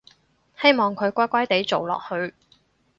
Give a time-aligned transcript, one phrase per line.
[0.59, 2.33] 希望佢乖乖哋做落去